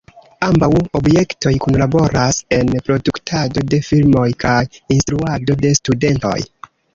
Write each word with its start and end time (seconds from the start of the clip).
Ambaŭ 0.45 0.67
objektoj 0.99 1.51
kunlaboras 1.65 2.39
en 2.57 2.71
produktado 2.87 3.65
de 3.75 3.81
filmoj 3.91 4.25
kaj 4.45 4.57
instruado 4.97 5.59
de 5.63 5.75
studentoj. 5.83 6.35